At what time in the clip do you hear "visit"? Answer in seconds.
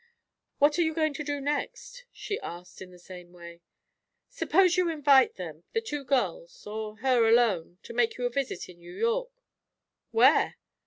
8.31-8.67